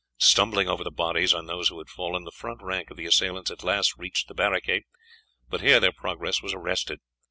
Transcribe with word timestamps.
Stumbling 0.17 0.67
over 0.67 0.83
the 0.83 0.89
bodies 0.89 1.31
of 1.31 1.45
those 1.45 1.69
who 1.69 1.77
had 1.77 1.87
fallen, 1.87 2.23
the 2.23 2.31
front 2.31 2.59
rank 2.63 2.89
of 2.89 2.97
the 2.97 3.05
assailants 3.05 3.51
at 3.51 3.63
last 3.63 3.97
reached 3.99 4.27
the 4.27 4.33
barricade, 4.33 4.81
but 5.47 5.61
here 5.61 5.79
their 5.79 5.91
progress 5.91 6.41
was 6.41 6.55
arrested. 6.55 7.01